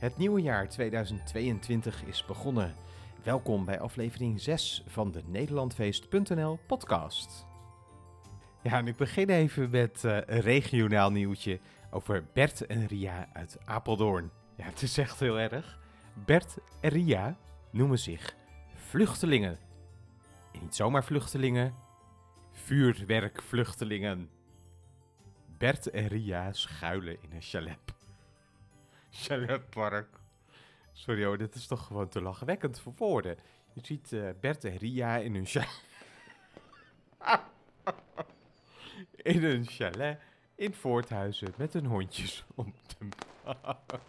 Het 0.00 0.16
nieuwe 0.16 0.40
jaar 0.40 0.68
2022 0.68 2.04
is 2.04 2.24
begonnen. 2.26 2.74
Welkom 3.22 3.64
bij 3.64 3.80
aflevering 3.80 4.40
6 4.40 4.84
van 4.86 5.12
de 5.12 5.22
Nederlandfeest.nl 5.26 6.58
podcast. 6.66 7.46
Ja, 8.62 8.72
en 8.78 8.86
ik 8.86 8.96
begin 8.96 9.28
even 9.28 9.70
met 9.70 10.04
eh, 10.04 10.16
een 10.26 10.40
regionaal 10.40 11.10
nieuwtje 11.10 11.60
over 11.90 12.24
Bert 12.32 12.66
en 12.66 12.86
Ria 12.86 13.28
uit 13.32 13.58
Apeldoorn. 13.64 14.30
Ja, 14.56 14.64
het 14.64 14.82
is 14.82 14.98
echt 14.98 15.20
heel 15.20 15.38
erg. 15.38 15.78
Bert 16.24 16.58
en 16.80 16.90
Ria 16.90 17.36
noemen 17.70 17.98
zich 17.98 18.36
vluchtelingen. 18.74 19.58
En 20.52 20.60
niet 20.60 20.74
zomaar 20.74 21.04
vluchtelingen, 21.04 21.74
vuurwerkvluchtelingen. 22.52 24.30
Bert 25.58 25.90
en 25.90 26.06
Ria 26.06 26.52
schuilen 26.52 27.16
in 27.22 27.32
een 27.32 27.42
chalet. 27.42 27.99
Chaletpark. 29.10 30.08
Sorry 30.92 31.24
hoor, 31.24 31.38
dit 31.38 31.54
is 31.54 31.66
toch 31.66 31.86
gewoon 31.86 32.08
te 32.08 32.22
lachwekkend 32.22 32.80
voor 32.80 32.92
woorden. 32.96 33.36
Je 33.72 33.80
ziet 33.82 34.12
eh, 34.12 34.28
Bert 34.40 34.64
en 34.64 34.76
Ria 34.76 35.16
in 35.16 35.34
hun 35.34 35.46
chalet. 35.46 35.82
in 39.22 39.44
een 39.44 39.66
chalet 39.66 40.20
in 40.54 40.74
Voorthuizen 40.74 41.54
met 41.56 41.72
hun 41.72 41.86
hondjes 41.86 42.44
op 42.54 42.66
de 42.98 43.06
bank. 43.44 44.00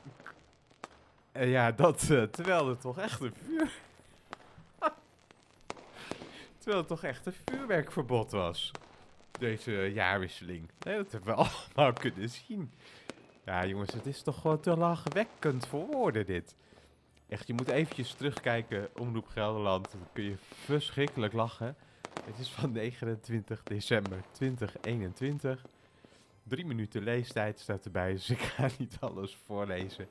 En 1.31 1.47
ja, 1.47 1.71
dat 1.71 2.09
eh, 2.09 2.23
terwijl 2.23 2.69
er 2.69 2.77
toch 2.77 2.97
echt 2.97 3.21
een 3.21 3.33
vuur... 3.45 3.71
terwijl 6.57 6.77
het 6.77 6.87
toch 6.87 7.03
echt 7.03 7.25
een 7.25 7.35
vuurwerkverbod 7.45 8.31
was. 8.31 8.71
Deze 9.31 9.71
jaarwisseling. 9.71 10.69
Nee, 10.79 10.95
dat 10.95 11.11
hebben 11.11 11.35
we 11.35 11.41
allemaal 11.75 11.93
kunnen 11.93 12.29
zien. 12.29 12.71
Ja, 13.45 13.65
jongens, 13.65 13.93
het 13.93 14.05
is 14.05 14.21
toch 14.21 14.41
gewoon 14.41 14.59
te 14.59 14.77
lachwekkend 14.77 15.67
voor 15.67 15.85
woorden, 15.85 16.25
dit. 16.25 16.55
Echt, 17.27 17.47
je 17.47 17.53
moet 17.53 17.69
eventjes 17.69 18.13
terugkijken, 18.13 18.89
Omroep 18.99 19.27
Gelderland. 19.27 19.91
Dan 19.91 20.07
kun 20.13 20.23
je 20.23 20.35
verschrikkelijk 20.37 21.33
lachen. 21.33 21.75
Het 22.23 22.39
is 22.39 22.49
van 22.49 22.71
29 22.71 23.63
december 23.63 24.23
2021. 24.31 25.65
Drie 26.43 26.65
minuten 26.65 27.03
leestijd 27.03 27.59
staat 27.59 27.85
erbij, 27.85 28.11
dus 28.11 28.29
ik 28.39 28.39
ga 28.39 28.69
niet 28.77 28.97
alles 28.99 29.37
voorlezen. 29.45 30.07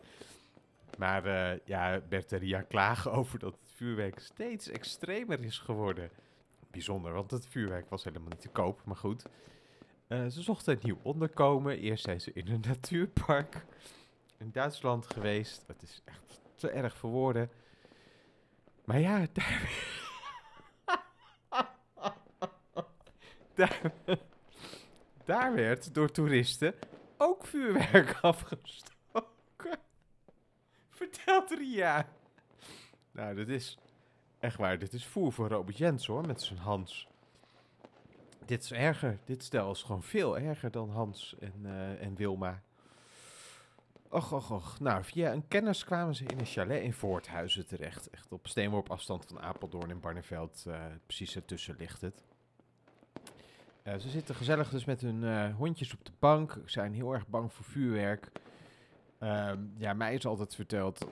Maar 0.98 1.24
eh, 1.24 1.58
ja, 1.64 2.00
Bert 2.08 2.32
Ria 2.32 2.62
klagen 2.62 3.12
over 3.12 3.38
dat 3.38 3.52
het 3.62 3.72
vuurwerk 3.72 4.18
steeds 4.18 4.68
extremer 4.68 5.44
is 5.44 5.58
geworden. 5.58 6.10
Bijzonder, 6.70 7.12
want 7.12 7.30
het 7.30 7.46
vuurwerk 7.46 7.90
was 7.90 8.04
helemaal 8.04 8.28
niet 8.28 8.40
te 8.40 8.48
koop, 8.48 8.80
maar 8.84 8.96
goed. 8.96 9.24
Eh, 10.10 10.26
ze 10.26 10.42
zochten 10.42 10.72
een 10.72 10.80
nieuw 10.82 10.98
onderkomen. 11.02 11.78
Eerst 11.78 12.04
zijn 12.04 12.20
ze 12.20 12.32
in 12.32 12.48
een 12.48 12.64
natuurpark 12.68 13.64
in 14.38 14.50
Duitsland 14.52 15.06
geweest. 15.06 15.64
Het 15.66 15.82
is 15.82 16.02
echt 16.04 16.40
te 16.54 16.70
erg 16.70 16.96
voor 16.96 17.10
woorden. 17.10 17.50
Maar 18.84 19.00
ja, 19.00 19.26
daar, 23.54 23.92
daar, 25.24 25.54
werd 25.54 25.94
door 25.94 26.10
toeristen 26.10 26.74
ook 27.16 27.46
vuurwerk 27.46 28.18
afgestoken. 28.20 29.78
Vertelt 30.90 31.50
Ria. 31.50 32.08
Nou, 33.12 33.34
dit 33.34 33.48
is 33.48 33.78
echt 34.38 34.56
waar. 34.56 34.78
Dit 34.78 34.92
is 34.92 35.06
voer 35.06 35.32
voor 35.32 35.48
Robert 35.48 35.78
Jens 35.78 36.06
hoor, 36.06 36.26
met 36.26 36.42
zijn 36.42 36.58
Hans. 36.58 37.08
Dit 38.50 38.62
is 38.62 38.72
erger. 38.72 39.18
Dit 39.24 39.42
stel 39.42 39.70
is 39.70 39.82
gewoon 39.82 40.02
veel 40.02 40.38
erger 40.38 40.70
dan 40.70 40.90
Hans 40.90 41.34
en, 41.38 41.60
eh, 41.64 42.02
en 42.02 42.14
Wilma. 42.14 42.62
Och, 44.08 44.32
och, 44.32 44.50
och. 44.50 44.80
Nou, 44.80 45.04
via 45.04 45.32
een 45.32 45.48
kennis 45.48 45.84
kwamen 45.84 46.14
ze 46.14 46.24
in 46.24 46.38
een 46.38 46.46
chalet 46.46 46.82
in 46.82 46.92
Voorthuizen 46.92 47.66
terecht. 47.66 48.10
Echt 48.10 48.32
op 48.32 48.48
steenworp 48.48 48.90
afstand 48.90 49.24
van 49.26 49.40
Apeldoorn 49.40 49.90
en 49.90 50.00
Barneveld. 50.00 50.64
eh, 50.66 50.84
precies 51.06 51.36
ertussen 51.36 51.76
ligt 51.78 52.00
het. 52.00 52.22
Eh, 53.82 53.98
ze 53.98 54.08
zitten 54.08 54.34
gezellig 54.34 54.70
dus 54.70 54.84
met 54.84 55.00
hun 55.00 55.52
hondjes 55.52 55.94
op 55.94 56.04
de 56.04 56.12
bank. 56.18 56.58
Zijn 56.64 56.94
heel 56.94 57.12
erg 57.12 57.28
bang 57.28 57.52
voor 57.52 57.64
vuurwerk. 57.64 58.30
Ehm, 59.18 59.58
ja, 59.76 59.92
mij 59.92 60.14
is 60.14 60.26
altijd 60.26 60.54
verteld, 60.54 61.06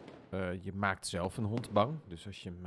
je 0.62 0.72
maakt 0.74 1.06
zelf 1.06 1.36
een 1.36 1.44
hond 1.44 1.70
bang. 1.70 1.98
Dus 2.06 2.26
als 2.26 2.42
je 2.42 2.48
hem 2.50 2.66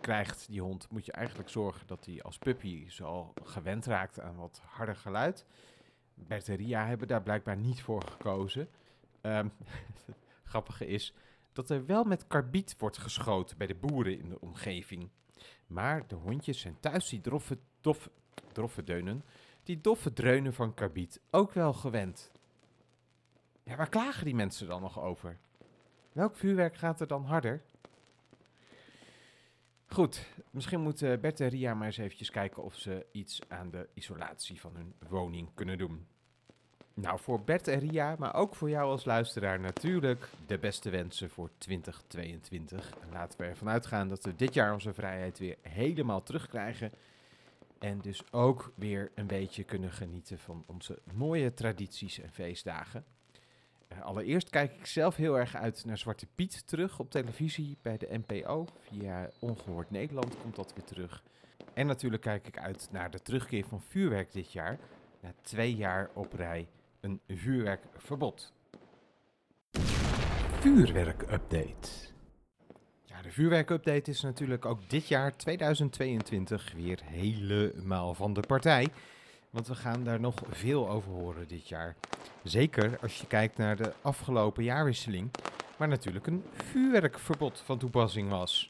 krijgt, 0.00 0.46
die 0.48 0.60
hond, 0.60 0.90
moet 0.90 1.06
je 1.06 1.12
eigenlijk 1.12 1.48
zorgen 1.48 1.86
dat 1.86 2.06
hij 2.06 2.22
als 2.22 2.38
puppy 2.38 2.88
zo 2.88 3.32
gewend 3.42 3.86
raakt 3.86 4.20
aan 4.20 4.36
wat 4.36 4.62
harder 4.64 4.96
geluid. 4.96 5.46
Bert 6.14 6.48
en 6.48 6.56
Ria 6.56 6.86
hebben 6.86 7.08
daar 7.08 7.22
blijkbaar 7.22 7.56
niet 7.56 7.82
voor 7.82 8.02
gekozen. 8.02 8.68
Ehm 9.20 9.48
het 9.64 10.16
grappige 10.52 10.86
is 10.86 11.14
dat 11.52 11.70
er 11.70 11.86
wel 11.86 12.04
met 12.04 12.26
karbiet 12.26 12.74
wordt 12.78 12.98
geschoten 12.98 13.58
bij 13.58 13.66
de 13.66 13.74
boeren 13.74 14.18
in 14.18 14.28
de 14.28 14.40
omgeving. 14.40 15.10
Maar 15.66 16.06
de 16.06 16.14
hondjes 16.14 16.60
zijn 16.60 16.80
thuis 16.80 17.08
die 17.08 17.20
doffe, 17.20 17.58
dof, 17.80 18.10
doffe 18.52 18.84
deunen, 18.84 19.24
die 19.62 19.80
doffe 19.80 20.12
dreunen 20.12 20.54
van 20.54 20.74
karbiet 20.74 21.20
ook 21.30 21.52
wel 21.52 21.72
gewend. 21.72 22.30
Ja, 23.62 23.76
waar 23.76 23.88
klagen 23.88 24.24
die 24.24 24.34
mensen 24.34 24.66
dan 24.66 24.80
nog 24.80 25.00
over? 25.00 25.38
Welk 26.12 26.36
vuurwerk 26.36 26.76
gaat 26.76 27.00
er 27.00 27.06
dan 27.06 27.24
harder? 27.24 27.62
Goed, 29.92 30.26
misschien 30.50 30.80
moeten 30.80 31.20
Bert 31.20 31.40
en 31.40 31.48
Ria 31.48 31.74
maar 31.74 31.86
eens 31.86 31.96
eventjes 31.96 32.30
kijken 32.30 32.62
of 32.62 32.74
ze 32.74 33.06
iets 33.12 33.40
aan 33.48 33.70
de 33.70 33.88
isolatie 33.94 34.60
van 34.60 34.76
hun 34.76 34.94
woning 35.08 35.48
kunnen 35.54 35.78
doen. 35.78 36.06
Nou, 36.94 37.18
voor 37.18 37.40
Bert 37.40 37.68
en 37.68 37.78
Ria, 37.78 38.16
maar 38.18 38.34
ook 38.34 38.54
voor 38.54 38.70
jou 38.70 38.90
als 38.90 39.04
luisteraar 39.04 39.60
natuurlijk 39.60 40.28
de 40.46 40.58
beste 40.58 40.90
wensen 40.90 41.30
voor 41.30 41.50
2022. 41.58 42.90
En 43.00 43.08
laten 43.12 43.38
we 43.38 43.44
ervan 43.44 43.68
uitgaan 43.68 44.08
dat 44.08 44.24
we 44.24 44.36
dit 44.36 44.54
jaar 44.54 44.72
onze 44.72 44.92
vrijheid 44.92 45.38
weer 45.38 45.56
helemaal 45.60 46.22
terugkrijgen. 46.22 46.92
En 47.78 48.00
dus 48.00 48.32
ook 48.32 48.72
weer 48.74 49.10
een 49.14 49.26
beetje 49.26 49.64
kunnen 49.64 49.92
genieten 49.92 50.38
van 50.38 50.64
onze 50.66 50.98
mooie 51.14 51.54
tradities 51.54 52.20
en 52.20 52.30
feestdagen. 52.32 53.04
Eh, 53.90 54.02
allereerst 54.02 54.50
kijk 54.50 54.72
ik 54.72 54.86
zelf 54.86 55.16
heel 55.16 55.38
erg 55.38 55.56
uit 55.56 55.84
naar 55.84 55.98
Zwarte 55.98 56.26
Piet 56.34 56.66
terug 56.66 56.98
op 56.98 57.10
televisie 57.10 57.76
bij 57.82 57.96
de 57.96 58.20
NPO. 58.26 58.66
Via 58.88 59.30
Ongehoord 59.38 59.90
Nederland 59.90 60.36
komt 60.42 60.56
dat 60.56 60.72
weer 60.74 60.84
terug. 60.84 61.22
En 61.74 61.86
natuurlijk 61.86 62.22
kijk 62.22 62.46
ik 62.46 62.58
uit 62.58 62.88
naar 62.90 63.10
de 63.10 63.22
terugkeer 63.22 63.64
van 63.64 63.82
vuurwerk 63.82 64.32
dit 64.32 64.52
jaar. 64.52 64.78
Na 65.20 65.32
twee 65.42 65.74
jaar 65.74 66.10
op 66.14 66.32
rij 66.32 66.68
een 67.00 67.20
vuurwerkverbod. 67.28 68.52
Vuurwerkupdate. 70.60 71.88
Ja, 73.02 73.22
de 73.22 73.30
vuurwerkupdate 73.30 74.10
is 74.10 74.20
natuurlijk 74.20 74.64
ook 74.64 74.90
dit 74.90 75.08
jaar 75.08 75.36
2022 75.36 76.72
weer 76.72 77.00
helemaal 77.04 78.14
van 78.14 78.32
de 78.32 78.40
partij. 78.40 78.88
Want 79.50 79.68
we 79.68 79.74
gaan 79.74 80.04
daar 80.04 80.20
nog 80.20 80.34
veel 80.48 80.88
over 80.88 81.10
horen 81.10 81.48
dit 81.48 81.68
jaar. 81.68 81.96
Zeker 82.42 82.98
als 83.02 83.18
je 83.20 83.26
kijkt 83.26 83.56
naar 83.56 83.76
de 83.76 83.92
afgelopen 84.02 84.64
jaarwisseling, 84.64 85.30
waar 85.76 85.88
natuurlijk 85.88 86.26
een 86.26 86.44
vuurwerkverbod 86.52 87.62
van 87.64 87.78
toepassing 87.78 88.30
was. 88.30 88.66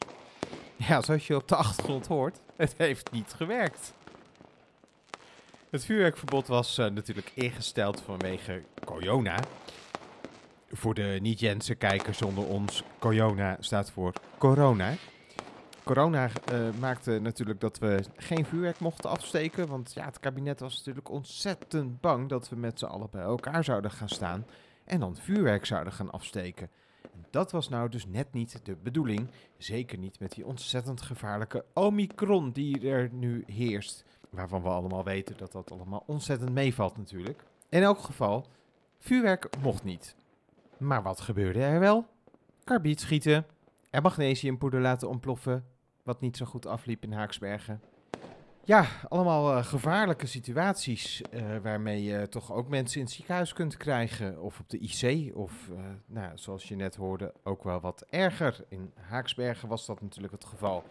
Ja, 0.75 1.01
zoals 1.01 1.27
je 1.27 1.35
op 1.35 1.47
de 1.47 1.55
achtergrond 1.55 2.07
hoort, 2.07 2.39
het 2.55 2.73
heeft 2.77 3.11
niet 3.11 3.33
gewerkt. 3.33 3.93
Het 5.69 5.85
vuurwerkverbod 5.85 6.47
was 6.47 6.77
eh, 6.77 6.89
natuurlijk 6.89 7.31
ingesteld 7.33 8.01
vanwege 8.01 8.63
corona. 8.85 9.39
Voor 10.71 10.93
de 10.93 11.19
niet-Jense 11.21 11.75
kijkers 11.75 12.21
onder 12.21 12.45
ons, 12.45 12.83
corona 12.99 13.57
staat 13.59 13.91
voor 13.91 14.13
corona. 14.37 14.93
Corona 15.93 16.29
eh, 16.45 16.59
maakte 16.79 17.19
natuurlijk 17.19 17.59
dat 17.59 17.79
we 17.79 18.03
geen 18.15 18.45
vuurwerk 18.45 18.79
mochten 18.79 19.09
afsteken. 19.09 19.67
Want 19.67 19.93
ja, 19.93 20.05
het 20.05 20.19
kabinet 20.19 20.59
was 20.59 20.77
natuurlijk 20.77 21.09
ontzettend 21.09 22.01
bang 22.01 22.29
dat 22.29 22.49
we 22.49 22.55
met 22.55 22.79
z'n 22.79 22.85
allen 22.85 23.07
bij 23.11 23.21
elkaar 23.21 23.63
zouden 23.63 23.91
gaan 23.91 24.09
staan. 24.09 24.45
En 24.85 24.99
dan 24.99 25.15
vuurwerk 25.15 25.65
zouden 25.65 25.93
gaan 25.93 26.11
afsteken. 26.11 26.69
En 27.01 27.25
dat 27.29 27.51
was 27.51 27.69
nou 27.69 27.89
dus 27.89 28.05
net 28.05 28.33
niet 28.33 28.59
de 28.65 28.75
bedoeling. 28.83 29.27
Zeker 29.57 29.97
niet 29.97 30.19
met 30.19 30.31
die 30.31 30.45
ontzettend 30.45 31.01
gevaarlijke 31.01 31.65
Omicron 31.73 32.51
die 32.51 32.89
er 32.89 33.09
nu 33.11 33.43
heerst. 33.47 34.05
Waarvan 34.29 34.61
we 34.61 34.69
allemaal 34.69 35.03
weten 35.03 35.37
dat 35.37 35.51
dat 35.51 35.71
allemaal 35.71 36.03
ontzettend 36.07 36.51
meevalt 36.51 36.97
natuurlijk. 36.97 37.43
In 37.69 37.81
elk 37.81 37.99
geval, 37.99 38.45
vuurwerk 38.99 39.49
mocht 39.61 39.83
niet. 39.83 40.15
Maar 40.77 41.03
wat 41.03 41.21
gebeurde 41.21 41.61
er 41.61 41.79
wel? 41.79 42.05
Karbiet 42.63 42.99
schieten 42.99 43.45
en 43.89 44.01
magnesiumpoeder 44.01 44.81
laten 44.81 45.09
ontploffen, 45.09 45.65
wat 46.03 46.21
niet 46.21 46.37
zo 46.37 46.45
goed 46.45 46.65
afliep 46.65 47.03
in 47.03 47.11
Haaksbergen. 47.11 47.81
Ja, 48.63 48.85
allemaal 49.09 49.57
eh, 49.57 49.65
gevaarlijke 49.65 50.27
situaties 50.27 51.21
eh, 51.21 51.57
waarmee 51.63 52.03
je 52.03 52.29
toch 52.29 52.51
ook 52.51 52.67
mensen 52.67 52.99
in 52.99 53.05
het 53.05 53.13
ziekenhuis 53.13 53.53
kunt 53.53 53.77
krijgen. 53.77 54.41
Of 54.41 54.59
op 54.59 54.69
de 54.69 54.79
IC, 54.79 55.35
of 55.35 55.69
eh, 55.69 55.79
nou, 56.05 56.37
zoals 56.37 56.67
je 56.67 56.75
net 56.75 56.95
hoorde, 56.95 57.33
ook 57.43 57.63
wel 57.63 57.79
wat 57.79 58.05
erger. 58.09 58.65
In 58.69 58.91
Haaksbergen 58.95 59.67
was 59.67 59.85
dat 59.85 60.01
natuurlijk 60.01 60.33
het 60.33 60.45
geval. 60.45 60.83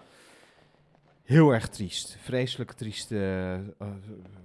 Heel 1.23 1.51
erg 1.51 1.69
triest. 1.69 2.17
Vreselijk 2.21 2.73
trieste 2.73 3.75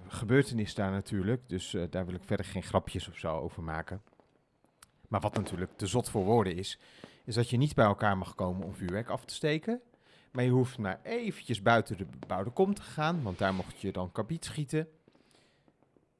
gebeurtenis 0.07 0.75
daar 0.75 0.91
natuurlijk. 0.91 1.41
Dus 1.47 1.75
daar 1.89 2.06
wil 2.06 2.15
ik 2.15 2.23
verder 2.23 2.45
geen 2.45 2.63
grapjes 2.63 3.07
of 3.07 3.17
zo 3.17 3.38
over 3.39 3.63
maken. 3.63 4.01
Maar 5.07 5.21
wat 5.21 5.35
natuurlijk 5.35 5.71
te 5.77 5.88
zot 5.88 6.09
voor 6.09 6.23
woorden 6.23 6.56
is, 6.56 6.79
is 7.23 7.35
dat 7.35 7.50
je 7.50 7.57
niet 7.57 7.75
bij 7.75 7.85
elkaar 7.85 8.17
mag 8.17 8.35
komen 8.35 8.65
om 8.65 8.75
vuurwerk 8.75 9.09
af 9.09 9.25
te 9.25 9.33
steken. 9.33 9.81
Maar 10.36 10.44
je 10.44 10.50
hoeft 10.50 10.78
maar 10.78 11.00
eventjes 11.04 11.62
buiten 11.62 11.98
de 11.98 12.06
bebouwde 12.06 12.50
kom 12.50 12.74
te 12.74 12.82
gaan, 12.82 13.24
want 13.24 13.38
daar 13.38 13.54
mocht 13.54 13.82
je 13.82 13.92
dan 13.92 14.12
kabiet 14.12 14.46
schieten. 14.46 14.88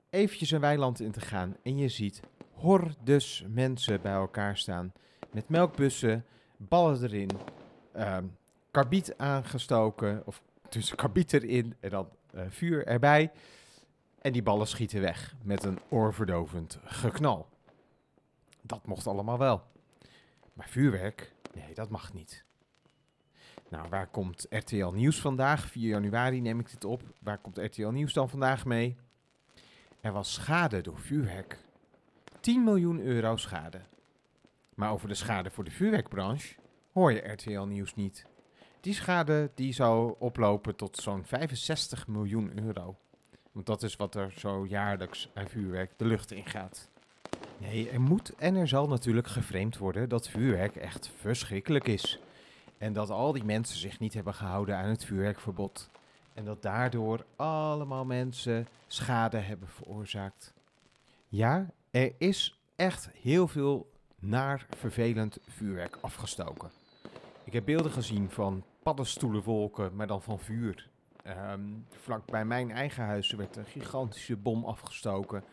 Eventjes 0.10 0.52
een 0.52 0.60
weiland 0.60 1.00
in 1.00 1.12
te 1.12 1.22
gaan 1.22 1.58
en 1.64 1.78
je 1.78 1.90
ziet 1.90 2.22
hordes 2.54 3.46
mensen 3.48 4.02
bij 4.02 4.14
elkaar 4.14 4.58
staan. 4.58 4.94
Met 5.32 5.50
melkbussen, 5.50 6.26
ballen 6.58 7.04
erin, 7.04 7.30
karbiet 8.72 9.18
aangestoken, 9.18 10.22
of 10.26 10.42
tussen 10.70 10.98
karbiet 10.98 11.34
erin 11.34 11.76
en 11.80 11.90
dan 11.90 12.10
eh, 12.32 12.42
vuur 12.50 12.88
erbij. 12.88 13.32
En 14.22 14.32
die 14.32 14.44
ballen 14.44 14.68
schieten 14.68 15.02
weg 15.02 15.36
met 15.42 15.64
een 15.64 15.80
oorverdovend 15.90 16.80
geknal. 16.84 17.50
Dat 18.62 18.86
mocht 18.86 19.08
allemaal 19.08 19.38
wel. 19.38 19.64
Maar 20.54 20.70
vuurwerk, 20.70 21.34
nee, 21.54 21.74
dat 21.74 21.90
mag 21.90 22.14
niet. 22.14 22.45
Nou, 23.70 23.90
waar 23.90 24.08
komt 24.08 24.46
RTL 24.50 24.92
Nieuws 24.92 25.22
vandaag? 25.22 25.68
4 25.68 25.88
januari 25.88 26.42
neem 26.42 26.60
ik 26.60 26.70
dit 26.70 26.84
op. 26.84 27.02
Waar 27.20 27.38
komt 27.38 27.58
RTL 27.58 27.88
Nieuws 27.88 28.14
dan 28.14 28.30
vandaag 28.30 28.66
mee? 28.66 28.96
Er 30.02 30.12
was 30.12 30.34
schade 30.34 30.82
door 30.82 31.00
vuurwerk. 31.00 31.60
10 32.40 32.64
miljoen 32.64 33.00
euro 33.00 33.38
schade. 33.38 33.82
Maar 34.76 34.92
over 34.92 35.08
de 35.08 35.14
schade 35.14 35.52
voor 35.52 35.64
de 35.64 35.72
vuurwerkbranche 35.72 36.56
hoor 36.94 37.12
je 37.12 37.32
RTL 37.32 37.62
Nieuws 37.62 37.96
niet. 37.96 38.26
Die 38.82 38.94
schade 38.94 39.52
die 39.56 39.74
zou 39.74 40.16
oplopen 40.20 40.76
tot 40.76 40.98
zo'n 40.98 41.26
65 41.26 42.08
miljoen 42.08 42.60
euro. 42.66 42.96
Want 43.52 43.66
dat 43.66 43.84
is 43.84 43.96
wat 43.96 44.16
er 44.16 44.32
zo 44.38 44.66
jaarlijks 44.66 45.30
aan 45.34 45.48
vuurwerk 45.48 45.92
de 45.98 46.06
lucht 46.06 46.32
in 46.32 46.46
gaat. 46.46 46.90
Nee, 47.58 47.90
er 47.90 48.02
moet 48.02 48.36
en 48.36 48.56
er 48.56 48.68
zal 48.68 48.88
natuurlijk 48.88 49.28
geframed 49.28 49.78
worden 49.78 50.10
dat 50.10 50.30
vuurwerk 50.30 50.76
echt 50.76 51.12
verschrikkelijk 51.20 51.88
is. 51.88 52.20
En 52.78 52.94
dat 52.94 53.10
al 53.10 53.32
die 53.32 53.44
mensen 53.44 53.78
zich 53.78 54.00
niet 54.00 54.14
hebben 54.14 54.34
gehouden 54.34 54.78
aan 54.78 54.90
het 54.90 55.06
vuurwerkverbod. 55.06 55.90
En 56.34 56.46
dat 56.46 56.62
daardoor 56.62 57.26
allemaal 57.36 58.06
mensen 58.06 58.68
schade 58.88 59.38
hebben 59.38 59.68
veroorzaakt. 59.68 60.54
Ja, 61.28 61.70
er 61.92 62.14
is 62.18 62.60
echt 62.76 63.10
heel 63.22 63.48
veel 63.48 63.92
naar 64.20 64.66
vervelend 64.78 65.38
vuurwerk 65.48 65.98
afgestoken. 66.02 66.70
Ik 67.44 67.54
heb 67.54 67.66
beelden 67.66 67.92
gezien 67.92 68.30
van 68.30 68.64
paddenstoelenwolken, 68.84 69.96
maar 69.96 70.08
dan 70.08 70.22
van 70.22 70.40
vuur. 70.40 70.90
Ehm, 71.24 71.62
vlak 71.90 72.26
bij 72.26 72.46
mijn 72.46 72.72
eigen 72.72 73.04
huis 73.04 73.32
werd 73.32 73.56
een 73.56 73.66
gigantische 73.66 74.36
bom 74.36 74.66
afgestoken, 74.66 75.44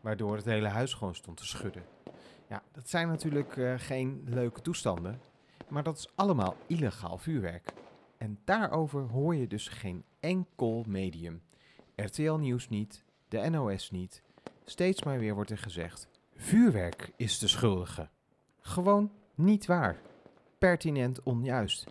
waardoor 0.00 0.36
het 0.36 0.44
hele 0.44 0.68
huis 0.68 0.94
gewoon 0.94 1.14
stond 1.14 1.36
te 1.36 1.46
schudden. 1.46 1.82
Ja, 2.48 2.62
dat 2.72 2.88
zijn 2.88 3.08
natuurlijk 3.08 3.56
eh, 3.56 3.74
geen 3.76 4.24
leuke 4.26 4.60
toestanden, 4.60 5.20
maar 5.68 5.82
dat 5.82 5.98
is 5.98 6.08
allemaal 6.14 6.56
illegaal 6.66 7.18
vuurwerk. 7.18 7.72
En 8.18 8.38
daarover 8.44 9.02
hoor 9.02 9.34
je 9.34 9.46
dus 9.46 9.68
geen 9.68 10.04
enkel 10.20 10.84
medium. 10.88 11.42
RTL 11.96 12.32
Nieuws 12.32 12.68
niet, 12.68 13.04
de 13.28 13.48
NOS 13.50 13.90
niet. 13.90 14.22
Steeds 14.64 15.02
maar 15.02 15.18
weer 15.18 15.34
wordt 15.34 15.50
er 15.50 15.58
gezegd: 15.58 16.08
vuurwerk 16.36 17.12
is 17.16 17.38
de 17.38 17.48
schuldige. 17.48 18.08
Gewoon 18.60 19.10
niet 19.34 19.66
waar. 19.66 20.00
Pertinent 20.58 21.22
onjuist. 21.22 21.86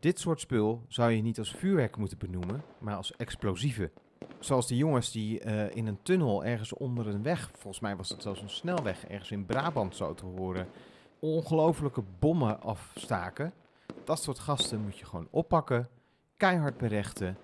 Dit 0.00 0.20
soort 0.20 0.40
spul 0.40 0.82
zou 0.88 1.10
je 1.10 1.22
niet 1.22 1.38
als 1.38 1.54
vuurwerk 1.54 1.96
moeten 1.96 2.18
benoemen, 2.18 2.62
maar 2.78 2.96
als 2.96 3.16
explosieven. 3.16 3.90
Zoals 4.38 4.66
die 4.66 4.76
jongens 4.76 5.12
die 5.12 5.40
eh, 5.40 5.76
in 5.76 5.86
een 5.86 6.02
tunnel 6.02 6.44
ergens 6.44 6.72
onder 6.72 7.06
een 7.06 7.22
weg, 7.22 7.50
volgens 7.52 7.80
mij 7.80 7.96
was 7.96 8.08
het 8.08 8.22
zelfs 8.22 8.42
een 8.42 8.50
snelweg, 8.50 9.06
ergens 9.06 9.30
in 9.30 9.46
Brabant 9.46 9.96
zo 9.96 10.14
te 10.14 10.24
horen, 10.24 10.68
ongelofelijke 11.18 12.02
bommen 12.18 12.62
afstaken. 12.62 13.52
Dat 14.04 14.22
soort 14.22 14.38
gasten 14.38 14.80
moet 14.80 14.98
je 14.98 15.04
gewoon 15.04 15.28
oppakken, 15.30 15.88
keihard 16.36 16.76
berechten. 16.76 17.36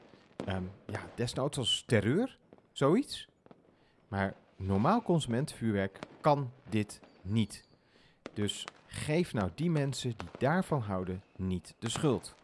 Ehm, 0.45 0.63
ja, 0.87 1.01
desnoods 1.15 1.59
als 1.59 1.83
terreur, 1.87 2.39
zoiets. 2.73 3.29
Maar 4.09 4.35
normaal 4.57 5.03
consumentenvuurwerk 5.03 5.99
kan 6.21 6.51
dit 6.69 7.01
niet. 7.23 7.67
Dus 8.33 8.65
geef 8.87 9.33
nou 9.33 9.51
die 9.55 9.71
mensen 9.71 10.15
die 10.17 10.29
daarvan 10.39 10.81
houden 10.81 11.23
niet 11.37 11.75
de 11.79 11.89
schuld. 11.89 12.35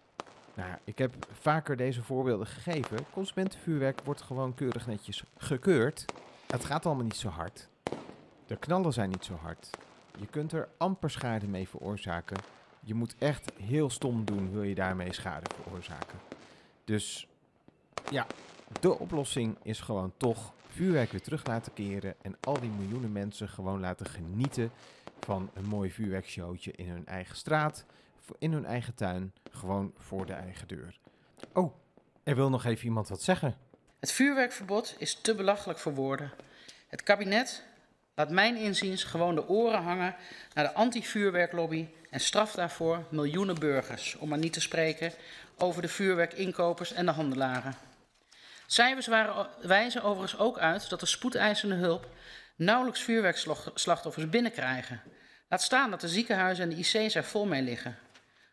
Nou, 0.54 0.70
ik 0.84 0.98
heb 0.98 1.14
vaker 1.32 1.76
deze 1.76 2.02
voorbeelden 2.02 2.46
gegeven. 2.46 2.98
Consumentenvuurwerk 3.12 4.00
wordt 4.04 4.22
gewoon 4.22 4.54
keurig 4.54 4.86
netjes 4.86 5.24
gekeurd. 5.36 6.04
Het 6.46 6.64
gaat 6.64 6.86
allemaal 6.86 7.04
niet 7.04 7.16
zo 7.16 7.28
hard. 7.28 7.68
De 8.46 8.56
knallen 8.56 8.92
zijn 8.92 9.08
niet 9.10 9.24
zo 9.24 9.34
hard. 9.34 9.70
Je 10.20 10.26
kunt 10.26 10.52
er 10.52 10.68
amper 10.76 11.10
schade 11.10 11.46
mee 11.46 11.68
veroorzaken. 11.68 12.36
Je 12.80 12.94
moet 12.94 13.14
echt 13.18 13.52
heel 13.62 13.90
stom 13.90 14.24
doen, 14.24 14.52
wil 14.52 14.62
je 14.62 14.74
daarmee 14.74 15.12
schade 15.12 15.50
veroorzaken. 15.62 16.18
Dus 16.84 17.28
ja, 18.10 18.26
de 18.80 18.98
oplossing 18.98 19.56
is 19.62 19.80
gewoon 19.80 20.12
toch 20.16 20.52
vuurwerk 20.68 21.10
weer 21.10 21.22
terug 21.22 21.46
laten 21.46 21.72
keren 21.72 22.14
en 22.22 22.36
al 22.40 22.60
die 22.60 22.70
miljoenen 22.70 23.12
mensen 23.12 23.48
gewoon 23.48 23.80
laten 23.80 24.06
genieten 24.06 24.70
van 25.20 25.50
een 25.54 25.64
mooi 25.64 25.90
vuurwerkshowtje 25.90 26.72
in 26.72 26.88
hun 26.88 27.06
eigen 27.06 27.36
straat, 27.36 27.84
in 28.38 28.52
hun 28.52 28.64
eigen 28.64 28.94
tuin, 28.94 29.32
gewoon 29.50 29.92
voor 29.98 30.26
de 30.26 30.32
eigen 30.32 30.68
deur. 30.68 30.98
Oh, 31.52 31.74
er 32.22 32.34
wil 32.34 32.50
nog 32.50 32.64
even 32.64 32.84
iemand 32.84 33.08
wat 33.08 33.22
zeggen. 33.22 33.56
Het 34.00 34.12
vuurwerkverbod 34.12 34.94
is 34.98 35.20
te 35.20 35.34
belachelijk 35.34 35.78
voor 35.78 35.94
woorden. 35.94 36.32
Het 36.88 37.02
kabinet 37.02 37.64
laat 38.18 38.30
mijn 38.30 38.56
inziens 38.56 39.04
gewoon 39.04 39.34
de 39.34 39.48
oren 39.48 39.82
hangen 39.82 40.14
naar 40.54 40.64
de 40.64 40.74
anti-vuurwerklobby 40.74 41.88
en 42.10 42.20
straft 42.20 42.56
daarvoor 42.56 43.04
miljoenen 43.10 43.58
burgers, 43.58 44.16
om 44.16 44.28
maar 44.28 44.38
niet 44.38 44.52
te 44.52 44.60
spreken 44.60 45.12
over 45.56 45.82
de 45.82 45.88
vuurwerkinkopers 45.88 46.92
en 46.92 47.06
de 47.06 47.12
handelaren. 47.12 47.74
Cijfers 48.66 49.06
waren, 49.06 49.48
wijzen 49.60 50.02
overigens 50.02 50.40
ook 50.40 50.58
uit 50.58 50.88
dat 50.88 51.00
de 51.00 51.06
spoedeisende 51.06 51.74
hulp 51.74 52.08
nauwelijks 52.56 53.02
vuurwerkslachtoffers 53.02 54.28
binnenkrijgen. 54.28 55.02
Laat 55.48 55.62
staan 55.62 55.90
dat 55.90 56.00
de 56.00 56.08
ziekenhuizen 56.08 56.64
en 56.64 56.70
de 56.70 56.76
IC's 56.76 57.14
er 57.14 57.24
vol 57.24 57.46
mee 57.46 57.62
liggen. 57.62 57.98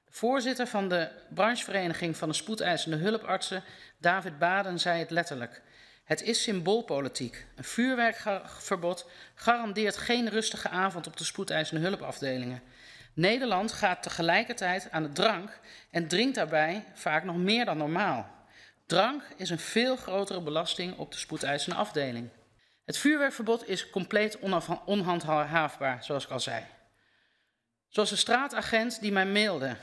De 0.05 0.11
voorzitter 0.11 0.67
van 0.67 0.89
de 0.89 1.09
branchevereniging 1.29 2.17
van 2.17 2.29
de 2.29 2.35
spoedeisende 2.35 2.97
hulpartsen, 2.97 3.63
David 3.97 4.39
Baden, 4.39 4.79
zei 4.79 4.99
het 4.99 5.09
letterlijk. 5.09 5.61
Het 6.05 6.21
is 6.21 6.43
symboolpolitiek. 6.43 7.45
Een 7.55 7.63
vuurwerkverbod 7.63 9.09
garandeert 9.35 9.97
geen 9.97 10.29
rustige 10.29 10.69
avond 10.69 11.07
op 11.07 11.17
de 11.17 11.23
spoedeisende 11.23 11.87
hulpafdelingen. 11.87 12.61
Nederland 13.13 13.71
gaat 13.71 14.03
tegelijkertijd 14.03 14.87
aan 14.91 15.03
de 15.03 15.11
drank 15.11 15.59
en 15.91 16.07
drinkt 16.07 16.35
daarbij 16.35 16.85
vaak 16.93 17.23
nog 17.23 17.35
meer 17.35 17.65
dan 17.65 17.77
normaal. 17.77 18.33
Drank 18.85 19.23
is 19.37 19.49
een 19.49 19.59
veel 19.59 19.95
grotere 19.95 20.41
belasting 20.41 20.97
op 20.97 21.11
de 21.11 21.17
spoedeisende 21.17 21.77
afdeling. 21.77 22.29
Het 22.85 22.97
vuurwerkverbod 22.97 23.67
is 23.67 23.89
compleet 23.89 24.39
onhandhaafbaar, 24.85 26.03
zoals 26.03 26.23
ik 26.25 26.31
al 26.31 26.39
zei. 26.39 26.63
Zoals 27.87 28.09
de 28.09 28.15
straatagent 28.15 29.01
die 29.01 29.11
mij 29.11 29.25
mailde. 29.25 29.75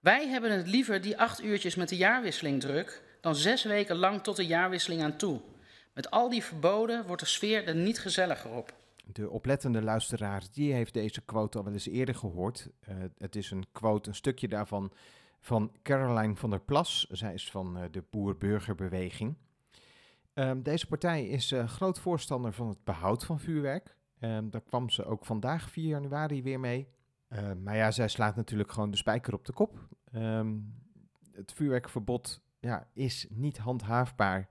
Wij 0.00 0.28
hebben 0.28 0.50
het 0.50 0.66
liever 0.66 1.00
die 1.00 1.18
acht 1.18 1.42
uurtjes 1.42 1.74
met 1.74 1.88
de 1.88 1.96
jaarwisseling 1.96 2.60
druk 2.60 3.02
dan 3.20 3.34
zes 3.34 3.64
weken 3.64 3.96
lang 3.96 4.22
tot 4.22 4.36
de 4.36 4.46
jaarwisseling 4.46 5.02
aan 5.02 5.16
toe. 5.16 5.40
Met 5.92 6.10
al 6.10 6.28
die 6.28 6.44
verboden 6.44 7.06
wordt 7.06 7.22
de 7.22 7.28
sfeer 7.28 7.66
er 7.66 7.74
niet 7.74 7.98
gezelliger 7.98 8.50
op. 8.50 8.72
De 9.12 9.30
oplettende 9.30 9.82
luisteraar, 9.82 10.42
die 10.52 10.72
heeft 10.72 10.94
deze 10.94 11.20
quote 11.20 11.58
al 11.58 11.64
wel 11.64 11.72
eens 11.72 11.86
eerder 11.86 12.14
gehoord. 12.14 12.68
Eh, 12.80 12.96
het 13.18 13.36
is 13.36 13.50
een 13.50 13.66
quote, 13.72 14.08
een 14.08 14.14
stukje 14.14 14.48
daarvan 14.48 14.92
van 15.40 15.72
Caroline 15.82 16.36
van 16.36 16.50
der 16.50 16.60
Plas. 16.60 17.06
Zij 17.10 17.34
is 17.34 17.50
van 17.50 17.78
eh, 17.78 17.84
de 17.90 18.04
Boer-Burgerbeweging. 18.10 19.36
Ehm, 20.34 20.62
deze 20.62 20.86
partij 20.86 21.26
is 21.26 21.52
eh, 21.52 21.68
groot 21.68 21.98
voorstander 21.98 22.52
van 22.52 22.68
het 22.68 22.84
behoud 22.84 23.24
van 23.24 23.40
vuurwerk. 23.40 23.96
Ehm, 24.18 24.48
daar 24.50 24.62
kwam 24.62 24.90
ze 24.90 25.04
ook 25.04 25.24
vandaag 25.24 25.70
4 25.70 25.88
januari 25.88 26.42
weer 26.42 26.60
mee. 26.60 26.88
Ehm, 27.28 27.62
maar 27.62 27.76
ja, 27.76 27.90
zij 27.90 28.08
slaat 28.08 28.36
natuurlijk 28.36 28.72
gewoon 28.72 28.90
de 28.90 28.96
spijker 28.96 29.34
op 29.34 29.44
de 29.44 29.52
kop. 29.52 29.88
Het 31.32 31.52
vuurwerkverbod 31.52 32.40
ja, 32.60 32.88
is 32.92 33.26
niet 33.30 33.58
handhaafbaar. 33.58 34.48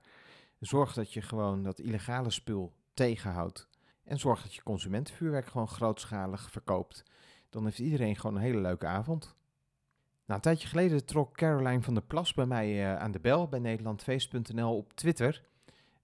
Zorg 0.60 0.94
dat 0.94 1.12
je 1.12 1.22
gewoon 1.22 1.62
dat 1.62 1.78
illegale 1.78 2.30
spul 2.30 2.72
tegenhoudt. 2.94 3.68
En 4.04 4.18
zorg 4.18 4.42
dat 4.42 4.54
je 4.54 4.62
consumentenvuurwerk 4.62 5.46
gewoon 5.46 5.68
grootschalig 5.68 6.50
verkoopt. 6.50 7.02
Dan 7.50 7.64
heeft 7.64 7.78
iedereen 7.78 8.16
gewoon 8.16 8.36
een 8.36 8.42
hele 8.42 8.60
leuke 8.60 8.86
avond. 8.86 9.36
Nou, 10.28 10.40
een 10.40 10.40
tijdje 10.40 10.68
geleden 10.68 11.04
trok 11.04 11.36
Caroline 11.36 11.82
van 11.82 11.94
der 11.94 12.02
Plas 12.02 12.34
bij 12.34 12.46
mij 12.46 12.84
eh, 12.84 12.96
aan 12.96 13.10
de 13.10 13.20
bel 13.20 13.48
bij 13.48 13.58
nederlandfeest.nl 13.58 14.76
op 14.76 14.92
Twitter. 14.92 15.42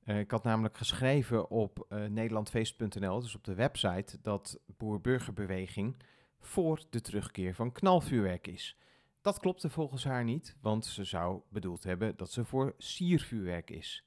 Eh, 0.05 0.19
ik 0.19 0.31
had 0.31 0.43
namelijk 0.43 0.77
geschreven 0.77 1.51
op 1.51 1.87
eh, 1.89 2.05
nederlandfeest.nl, 2.05 3.21
dus 3.21 3.35
op 3.35 3.45
de 3.45 3.55
website, 3.55 4.19
dat 4.23 4.59
Boer-Burgerbeweging 4.67 5.97
voor 6.41 6.81
de 6.91 7.01
terugkeer 7.01 7.55
van 7.55 7.73
knalvuurwerk 7.73 8.47
is. 8.47 8.79
Dat 9.25 9.39
klopte 9.39 9.71
volgens 9.71 10.05
haar 10.05 10.25
niet, 10.25 10.57
want 10.61 10.87
ze 10.87 11.05
zou 11.05 11.41
bedoeld 11.49 11.85
hebben 11.85 12.17
dat 12.17 12.31
ze 12.31 12.45
voor 12.45 12.75
siervuurwerk 12.79 13.71
is. 13.71 14.05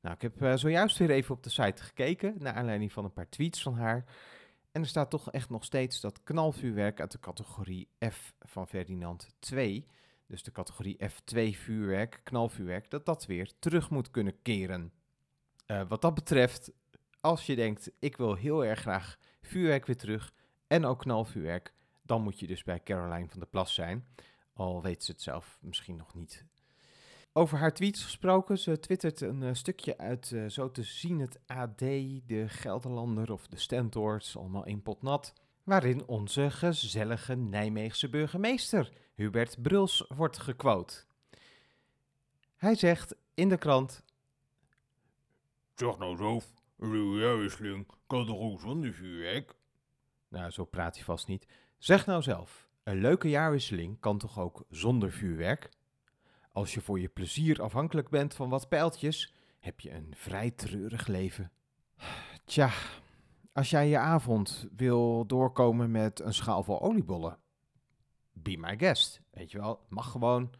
Nou, 0.00 0.14
ik 0.14 0.22
heb 0.22 0.42
eh, 0.42 0.56
zojuist 0.56 0.98
weer 0.98 1.10
even 1.10 1.34
op 1.34 1.42
de 1.42 1.50
site 1.50 1.82
gekeken, 1.82 2.34
naar 2.38 2.54
aanleiding 2.54 2.92
van 2.92 3.04
een 3.04 3.12
paar 3.12 3.28
tweets 3.28 3.62
van 3.62 3.74
haar. 3.74 4.04
En 4.72 4.80
er 4.80 4.86
staat 4.86 5.10
toch 5.10 5.30
echt 5.30 5.50
nog 5.50 5.64
steeds 5.64 6.00
dat 6.00 6.22
knalvuurwerk 6.22 7.00
uit 7.00 7.12
de 7.12 7.18
categorie 7.18 7.88
F 8.10 8.34
van 8.40 8.68
Ferdinand 8.68 9.28
2, 9.38 9.86
dus 10.26 10.42
de 10.42 10.52
categorie 10.52 10.98
F2 11.10 11.50
vuurwerk, 11.50 12.20
knalvuurwerk, 12.24 12.90
dat 12.90 13.06
dat 13.06 13.26
weer 13.26 13.52
terug 13.58 13.90
moet 13.90 14.10
kunnen 14.10 14.42
keren. 14.42 14.92
Uh, 15.66 15.82
wat 15.88 16.02
dat 16.02 16.14
betreft, 16.14 16.72
als 17.20 17.46
je 17.46 17.56
denkt, 17.56 17.90
ik 17.98 18.16
wil 18.16 18.34
heel 18.34 18.64
erg 18.64 18.80
graag 18.80 19.18
vuurwerk 19.40 19.86
weer 19.86 19.96
terug 19.96 20.32
en 20.66 20.84
ook 20.84 20.98
knalvuurwerk, 20.98 21.72
dan 22.02 22.22
moet 22.22 22.40
je 22.40 22.46
dus 22.46 22.62
bij 22.62 22.82
Caroline 22.82 23.28
van 23.28 23.38
der 23.38 23.48
Plas 23.48 23.74
zijn. 23.74 24.06
Al 24.58 24.82
weet 24.82 25.04
ze 25.04 25.10
het 25.12 25.22
zelf 25.22 25.58
misschien 25.60 25.96
nog 25.96 26.14
niet. 26.14 26.44
Over 27.32 27.58
haar 27.58 27.74
tweets 27.74 28.04
gesproken, 28.04 28.58
ze 28.58 28.80
twittert 28.80 29.20
een 29.20 29.42
uh, 29.42 29.54
stukje 29.54 29.98
uit, 29.98 30.30
uh, 30.30 30.48
zo 30.48 30.70
te 30.70 30.82
zien, 30.82 31.20
het 31.20 31.40
AD, 31.46 31.78
de 31.78 32.44
Gelderlander 32.46 33.32
of 33.32 33.46
de 33.46 33.56
Stentor, 33.56 34.22
allemaal 34.34 34.66
in 34.66 34.82
pot 34.82 35.02
nat, 35.02 35.32
waarin 35.62 36.06
onze 36.06 36.50
gezellige 36.50 37.34
Nijmeegse 37.34 38.08
burgemeester 38.08 38.92
Hubert 39.14 39.62
Bruls 39.62 40.04
wordt 40.08 40.38
gequote. 40.38 41.04
Hij 42.56 42.74
zegt 42.74 43.16
in 43.34 43.48
de 43.48 43.58
krant... 43.58 44.02
Zeg 45.74 45.98
nou 45.98 46.16
zelf, 46.16 46.52
jaarwisseling 47.18 47.86
kan 48.06 48.26
toch 48.26 48.38
ook 48.38 48.60
zonder 48.60 48.92
vuurwerk? 48.92 49.54
Nou, 50.28 50.50
zo 50.50 50.64
praat 50.64 50.94
hij 50.94 51.04
vast 51.04 51.26
niet. 51.26 51.46
Zeg 51.78 52.06
nou 52.06 52.22
zelf, 52.22 52.67
een 52.88 53.00
leuke 53.00 53.28
jaarwisseling 53.28 54.00
kan 54.00 54.18
toch 54.18 54.38
ook 54.38 54.64
zonder 54.68 55.12
vuurwerk? 55.12 55.68
Als 56.52 56.74
je 56.74 56.80
voor 56.80 57.00
je 57.00 57.08
plezier 57.08 57.62
afhankelijk 57.62 58.08
bent 58.08 58.34
van 58.34 58.48
wat 58.48 58.68
pijltjes, 58.68 59.34
heb 59.60 59.80
je 59.80 59.92
een 59.92 60.14
vrij 60.16 60.50
treurig 60.50 61.06
leven. 61.06 61.50
Tja, 62.44 62.70
als 63.52 63.70
jij 63.70 63.88
je 63.88 63.98
avond 63.98 64.68
wil 64.76 65.26
doorkomen 65.26 65.90
met 65.90 66.20
een 66.20 66.34
schaal 66.34 66.62
vol 66.62 66.82
oliebollen, 66.82 67.38
be 68.32 68.56
my 68.56 68.78
guest. 68.78 69.20
Weet 69.30 69.50
je 69.50 69.58
wel, 69.58 69.86
mag 69.88 70.10
gewoon. 70.10 70.50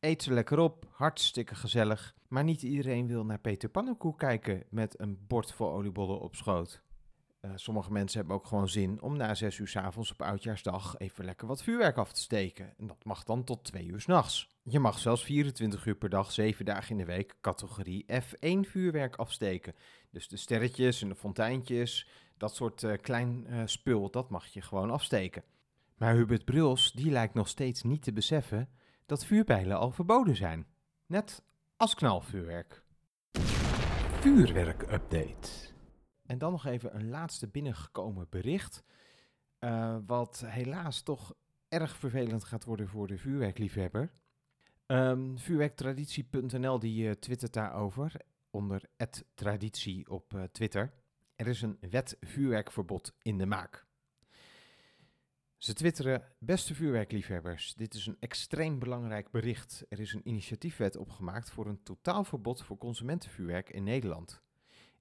Eet 0.00 0.22
ze 0.22 0.32
lekker 0.32 0.58
op, 0.58 0.86
hartstikke 0.90 1.54
gezellig. 1.54 2.14
Maar 2.28 2.44
niet 2.44 2.62
iedereen 2.62 3.06
wil 3.06 3.24
naar 3.24 3.40
Peter 3.40 3.68
Pannenkoek 3.68 4.18
kijken 4.18 4.64
met 4.70 5.00
een 5.00 5.26
bord 5.26 5.52
vol 5.52 5.70
oliebollen 5.70 6.20
op 6.20 6.34
schoot. 6.34 6.82
Uh, 7.40 7.50
sommige 7.54 7.92
mensen 7.92 8.18
hebben 8.18 8.36
ook 8.36 8.46
gewoon 8.46 8.68
zin 8.68 9.02
om 9.02 9.16
na 9.16 9.34
zes 9.34 9.58
uur 9.58 9.68
s 9.68 9.76
avonds 9.76 10.12
op 10.12 10.22
oudjaarsdag 10.22 10.98
even 10.98 11.24
lekker 11.24 11.46
wat 11.46 11.62
vuurwerk 11.62 11.96
af 11.96 12.12
te 12.12 12.20
steken. 12.20 12.74
En 12.78 12.86
dat 12.86 13.04
mag 13.04 13.24
dan 13.24 13.44
tot 13.44 13.64
twee 13.64 13.86
uur 13.86 14.00
s'nachts. 14.00 14.48
Je 14.62 14.78
mag 14.78 14.98
zelfs 14.98 15.24
24 15.24 15.86
uur 15.86 15.94
per 15.94 16.08
dag, 16.08 16.32
7 16.32 16.64
dagen 16.64 16.90
in 16.90 16.96
de 16.96 17.04
week, 17.04 17.36
categorie 17.40 18.06
F1 18.12 18.60
vuurwerk 18.60 19.16
afsteken. 19.16 19.74
Dus 20.10 20.28
de 20.28 20.36
sterretjes 20.36 21.02
en 21.02 21.08
de 21.08 21.14
fonteintjes, 21.14 22.08
dat 22.36 22.54
soort 22.54 22.82
uh, 22.82 22.92
klein 23.00 23.46
uh, 23.48 23.62
spul, 23.64 24.10
dat 24.10 24.30
mag 24.30 24.46
je 24.46 24.62
gewoon 24.62 24.90
afsteken. 24.90 25.42
Maar 25.96 26.14
Hubert 26.14 26.44
Bruls, 26.44 26.92
die 26.92 27.10
lijkt 27.10 27.34
nog 27.34 27.48
steeds 27.48 27.82
niet 27.82 28.02
te 28.02 28.12
beseffen 28.12 28.68
dat 29.06 29.24
vuurpijlen 29.24 29.78
al 29.78 29.90
verboden 29.90 30.36
zijn. 30.36 30.66
Net 31.06 31.42
als 31.76 31.94
knalvuurwerk. 31.94 32.82
Vuurwerk-update. 34.20 35.67
En 36.28 36.38
dan 36.38 36.50
nog 36.50 36.66
even 36.66 36.94
een 36.94 37.08
laatste 37.08 37.48
binnengekomen 37.48 38.26
bericht. 38.30 38.84
Uh, 39.60 39.96
wat 40.06 40.42
helaas 40.46 41.02
toch 41.02 41.34
erg 41.68 41.96
vervelend 41.96 42.44
gaat 42.44 42.64
worden 42.64 42.88
voor 42.88 43.06
de 43.06 43.18
vuurwerkliefhebber. 43.18 44.12
Um, 44.86 45.38
vuurwerktraditie.nl 45.38 46.78
die 46.78 47.04
uh, 47.04 47.10
twittert 47.10 47.52
daarover 47.52 48.20
onder 48.50 48.82
traditie 49.34 50.10
op 50.10 50.34
uh, 50.34 50.42
Twitter. 50.42 50.92
Er 51.36 51.46
is 51.46 51.62
een 51.62 51.78
wet 51.80 52.16
vuurwerkverbod 52.20 53.12
in 53.22 53.38
de 53.38 53.46
maak. 53.46 53.86
Ze 55.56 55.72
twitteren, 55.72 56.22
beste 56.38 56.74
vuurwerkliefhebbers, 56.74 57.74
dit 57.74 57.94
is 57.94 58.06
een 58.06 58.16
extreem 58.20 58.78
belangrijk 58.78 59.30
bericht. 59.30 59.84
Er 59.88 60.00
is 60.00 60.12
een 60.12 60.28
initiatiefwet 60.28 60.96
opgemaakt 60.96 61.50
voor 61.50 61.66
een 61.66 61.82
totaalverbod 61.82 62.62
voor 62.62 62.78
consumentenvuurwerk 62.78 63.70
in 63.70 63.82
Nederland. 63.82 64.42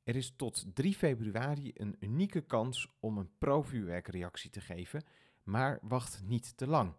Er 0.07 0.15
is 0.15 0.33
tot 0.35 0.65
3 0.73 0.95
februari 0.95 1.71
een 1.73 1.95
unieke 1.99 2.41
kans 2.41 2.95
om 2.99 3.17
een 3.17 3.29
pro-vuurwerkreactie 3.37 4.49
te 4.49 4.61
geven, 4.61 5.03
maar 5.43 5.79
wacht 5.81 6.21
niet 6.23 6.57
te 6.57 6.67
lang. 6.67 6.93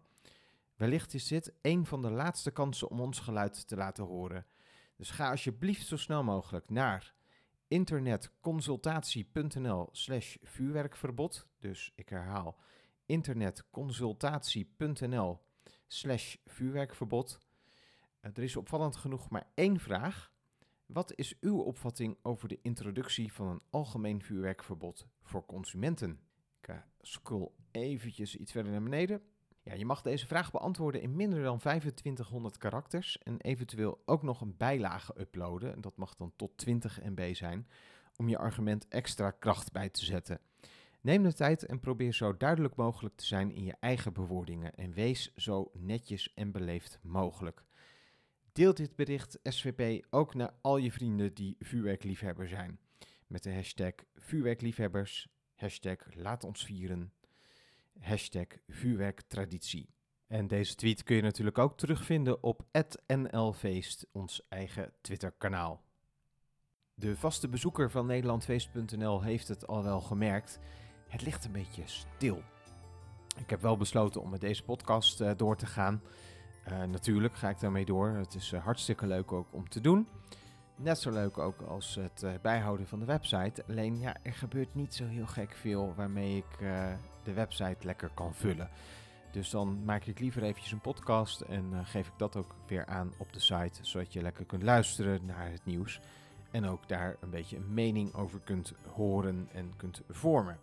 Wellicht 0.76 1.14
is 1.14 1.26
dit 1.26 1.52
een 1.62 1.86
van 1.86 2.02
de 2.02 2.10
laatste 2.10 2.50
kansen 2.50 2.88
om 2.88 3.00
ons 3.00 3.18
geluid 3.18 3.68
te 3.68 3.76
laten 3.76 4.04
horen. 4.04 4.46
Dus 4.96 5.10
ga 5.10 5.30
alsjeblieft 5.30 5.86
zo 5.86 5.96
snel 5.96 6.24
mogelijk 6.24 6.70
naar 6.70 7.14
internetconsultatie.nl 7.68 9.88
slash 9.92 10.36
vuurwerkverbod. 10.42 11.46
Dus 11.58 11.92
ik 11.94 12.08
herhaal 12.08 12.56
internetconsultatie.nl 13.06 15.40
slash 15.86 16.36
vuurwerkverbod. 16.46 17.38
Uh, 18.22 18.30
er 18.34 18.42
is 18.42 18.56
opvallend 18.56 18.96
genoeg 18.96 19.30
maar 19.30 19.46
één 19.54 19.80
vraag. 19.80 20.36
Wat 20.92 21.12
is 21.14 21.36
uw 21.40 21.58
opvatting 21.58 22.16
over 22.22 22.48
de 22.48 22.58
introductie 22.62 23.32
van 23.32 23.46
een 23.46 23.62
algemeen 23.70 24.22
vuurwerkverbod 24.22 25.06
voor 25.22 25.46
consumenten? 25.46 26.20
Ik 26.60 26.68
uh, 26.68 26.76
scroll 27.00 27.48
eventjes 27.70 28.36
iets 28.36 28.52
verder 28.52 28.72
naar 28.72 28.82
beneden. 28.82 29.22
Ja, 29.62 29.74
je 29.74 29.84
mag 29.84 30.02
deze 30.02 30.26
vraag 30.26 30.50
beantwoorden 30.50 31.00
in 31.00 31.16
minder 31.16 31.42
dan 31.42 31.58
2500 31.58 32.56
karakters 32.56 33.18
en 33.18 33.40
eventueel 33.40 34.02
ook 34.04 34.22
nog 34.22 34.40
een 34.40 34.56
bijlage 34.56 35.20
uploaden. 35.20 35.72
En 35.72 35.80
dat 35.80 35.96
mag 35.96 36.16
dan 36.16 36.32
tot 36.36 36.56
20 36.56 37.00
MB 37.02 37.34
zijn, 37.34 37.68
om 38.16 38.28
je 38.28 38.38
argument 38.38 38.88
extra 38.88 39.30
kracht 39.30 39.72
bij 39.72 39.88
te 39.88 40.04
zetten. 40.04 40.40
Neem 41.00 41.22
de 41.22 41.34
tijd 41.34 41.66
en 41.66 41.80
probeer 41.80 42.14
zo 42.14 42.36
duidelijk 42.36 42.76
mogelijk 42.76 43.16
te 43.16 43.26
zijn 43.26 43.52
in 43.52 43.64
je 43.64 43.76
eigen 43.80 44.12
bewoordingen 44.12 44.74
en 44.74 44.92
wees 44.92 45.34
zo 45.36 45.70
netjes 45.74 46.34
en 46.34 46.50
beleefd 46.50 46.98
mogelijk. 47.02 47.66
Deel 48.58 48.74
dit 48.74 48.96
bericht 48.96 49.38
SVP 49.42 50.06
ook 50.10 50.34
naar 50.34 50.54
al 50.60 50.76
je 50.76 50.92
vrienden 50.92 51.34
die 51.34 51.56
vuurwerkliefhebber 51.58 52.48
zijn. 52.48 52.78
Met 53.26 53.42
de 53.42 53.54
hashtag 53.54 53.92
vuurwerkliefhebbers, 54.14 55.28
hashtag 55.54 55.96
laat 56.14 56.44
ons 56.44 56.64
vieren, 56.64 57.12
hashtag 58.00 58.46
vuurwerktraditie. 58.68 59.88
En 60.26 60.46
deze 60.46 60.74
tweet 60.74 61.02
kun 61.02 61.16
je 61.16 61.22
natuurlijk 61.22 61.58
ook 61.58 61.76
terugvinden 61.76 62.42
op 62.42 62.66
@nlfeest, 63.06 64.06
ons 64.12 64.42
eigen 64.48 64.92
Twitter-kanaal. 65.00 65.84
De 66.94 67.16
vaste 67.16 67.48
bezoeker 67.48 67.90
van 67.90 68.06
nederlandfeest.nl 68.06 69.22
heeft 69.22 69.48
het 69.48 69.66
al 69.66 69.82
wel 69.82 70.00
gemerkt. 70.00 70.58
Het 71.08 71.22
ligt 71.22 71.44
een 71.44 71.52
beetje 71.52 71.82
stil. 71.86 72.42
Ik 73.36 73.50
heb 73.50 73.60
wel 73.60 73.76
besloten 73.76 74.20
om 74.20 74.30
met 74.30 74.40
deze 74.40 74.64
podcast 74.64 75.20
uh, 75.20 75.30
door 75.36 75.56
te 75.56 75.66
gaan. 75.66 76.02
Uh, 76.70 76.82
natuurlijk 76.82 77.34
ga 77.34 77.48
ik 77.48 77.60
daarmee 77.60 77.84
door. 77.84 78.08
Het 78.08 78.34
is 78.34 78.52
uh, 78.52 78.64
hartstikke 78.64 79.06
leuk 79.06 79.32
ook 79.32 79.46
om 79.50 79.68
te 79.68 79.80
doen. 79.80 80.08
Net 80.76 80.98
zo 80.98 81.10
leuk 81.10 81.38
ook 81.38 81.60
als 81.60 81.94
het 81.94 82.22
uh, 82.24 82.30
bijhouden 82.42 82.86
van 82.86 82.98
de 82.98 83.04
website. 83.04 83.64
Alleen 83.68 83.98
ja, 83.98 84.16
er 84.22 84.32
gebeurt 84.32 84.74
niet 84.74 84.94
zo 84.94 85.06
heel 85.06 85.26
gek 85.26 85.52
veel 85.54 85.94
waarmee 85.96 86.36
ik 86.36 86.58
de 87.22 87.32
website 87.32 87.86
lekker 87.86 88.10
kan 88.14 88.34
vullen. 88.34 88.68
Dus 89.30 89.50
dan 89.50 89.84
maak 89.84 90.04
ik 90.04 90.18
liever 90.18 90.42
eventjes 90.42 90.72
een 90.72 90.80
podcast 90.80 91.40
en 91.40 91.86
geef 91.86 92.06
ik 92.06 92.12
dat 92.16 92.36
ook 92.36 92.54
weer 92.66 92.86
aan 92.86 93.12
op 93.18 93.32
de 93.32 93.40
site. 93.40 93.78
Zodat 93.80 94.12
je 94.12 94.22
lekker 94.22 94.44
kunt 94.44 94.62
luisteren 94.62 95.24
naar 95.24 95.50
het 95.50 95.64
nieuws. 95.64 96.00
En 96.50 96.66
ook 96.66 96.88
daar 96.88 97.16
een 97.20 97.30
beetje 97.30 97.56
een 97.56 97.74
mening 97.74 98.14
over 98.14 98.40
kunt 98.40 98.72
horen 98.92 99.48
en 99.52 99.72
kunt 99.76 100.02
vormen. 100.08 100.58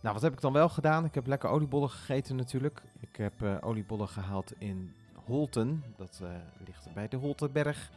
Nou, 0.00 0.14
wat 0.14 0.22
heb 0.22 0.32
ik 0.32 0.40
dan 0.40 0.52
wel 0.52 0.68
gedaan? 0.68 1.04
Ik 1.04 1.14
heb 1.14 1.26
lekker 1.26 1.50
oliebollen 1.50 1.90
gegeten 1.90 2.36
natuurlijk. 2.36 2.82
Ik 3.00 3.16
heb 3.16 3.42
oliebollen 3.60 4.08
gehaald 4.08 4.52
in 4.58 4.94
Holten. 5.26 5.84
Dat 5.96 6.20
uh, 6.22 6.28
ligt 6.66 6.88
bij 6.94 7.08
de 7.08 7.16
Holtenberg 7.16 7.90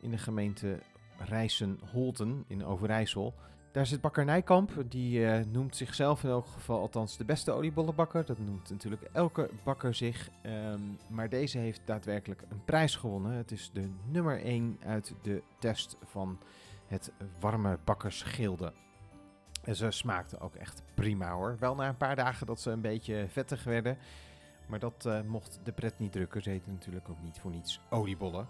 in 0.00 0.10
de 0.10 0.18
gemeente 0.18 0.78
Rijssen-Holten 1.18 2.44
in 2.46 2.64
Overijssel. 2.64 3.34
Daar 3.72 3.86
zit 3.86 4.00
bakker 4.00 4.24
Nijkamp. 4.24 4.70
Die 4.88 5.18
uh, 5.18 5.38
noemt 5.44 5.76
zichzelf 5.76 6.24
in 6.24 6.30
elk 6.30 6.46
geval 6.46 6.80
althans 6.80 7.16
de 7.16 7.24
beste 7.24 7.52
oliebollenbakker. 7.52 8.24
Dat 8.24 8.38
noemt 8.38 8.70
natuurlijk 8.70 9.02
elke 9.12 9.50
bakker 9.64 9.94
zich. 9.94 10.30
Um, 10.46 10.98
maar 11.08 11.28
deze 11.28 11.58
heeft 11.58 11.80
daadwerkelijk 11.84 12.42
een 12.48 12.64
prijs 12.64 12.96
gewonnen. 12.96 13.32
Het 13.32 13.50
is 13.50 13.70
de 13.72 13.88
nummer 14.10 14.42
1 14.42 14.78
uit 14.84 15.14
de 15.22 15.42
test 15.58 15.96
van 16.04 16.38
het 16.86 17.12
warme 17.40 17.78
bakkersgilde. 17.84 18.72
En 19.62 19.76
ze 19.76 19.90
smaakten 19.90 20.40
ook 20.40 20.54
echt 20.54 20.82
prima 20.94 21.32
hoor. 21.32 21.56
Wel 21.58 21.74
na 21.74 21.88
een 21.88 21.96
paar 21.96 22.16
dagen 22.16 22.46
dat 22.46 22.60
ze 22.60 22.70
een 22.70 22.80
beetje 22.80 23.26
vettig 23.28 23.64
werden. 23.64 23.98
Maar 24.72 24.80
dat 24.80 25.04
uh, 25.06 25.20
mocht 25.22 25.60
de 25.64 25.72
pret 25.72 25.98
niet 25.98 26.12
drukken. 26.12 26.42
Ze 26.42 26.50
eten 26.50 26.72
natuurlijk 26.72 27.08
ook 27.08 27.22
niet 27.22 27.38
voor 27.38 27.50
niets 27.50 27.80
oliebollen. 27.90 28.48